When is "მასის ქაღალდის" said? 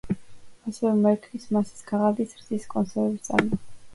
1.57-2.33